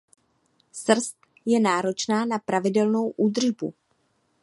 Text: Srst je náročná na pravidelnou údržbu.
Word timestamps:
Srst 0.71 1.13
je 1.45 1.59
náročná 1.59 2.25
na 2.25 2.39
pravidelnou 2.39 3.09
údržbu. 3.17 3.73